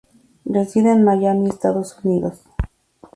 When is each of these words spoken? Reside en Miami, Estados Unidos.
Reside 0.45 0.93
en 0.93 1.03
Miami, 1.03 1.49
Estados 1.49 1.95
Unidos. 2.03 2.41